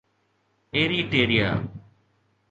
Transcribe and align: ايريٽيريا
ايريٽيريا 0.75 1.51